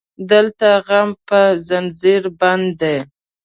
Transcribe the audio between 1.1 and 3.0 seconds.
په زنځير بند دی